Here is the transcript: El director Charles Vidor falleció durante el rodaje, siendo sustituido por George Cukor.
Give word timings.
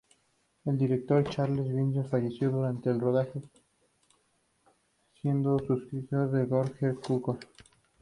El 0.65 0.79
director 0.79 1.23
Charles 1.29 1.71
Vidor 1.75 2.09
falleció 2.09 2.49
durante 2.49 2.89
el 2.89 2.99
rodaje, 2.99 3.39
siendo 5.21 5.59
sustituido 5.59 6.27
por 6.49 6.75
George 6.77 7.01
Cukor. 7.07 7.37